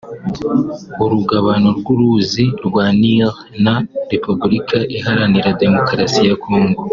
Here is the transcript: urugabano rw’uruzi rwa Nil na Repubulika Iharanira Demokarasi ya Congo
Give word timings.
urugabano 1.03 1.69
rw’uruzi 1.79 2.45
rwa 2.65 2.85
Nil 2.99 3.27
na 3.63 3.75
Repubulika 4.11 4.77
Iharanira 4.97 5.57
Demokarasi 5.61 6.21
ya 6.29 6.35
Congo 6.43 6.81